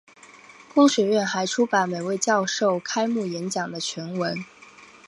[0.73, 4.35] 公学院还出版每位教授开幕演讲的全文。